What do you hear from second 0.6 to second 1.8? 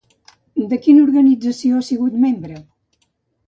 De quina organització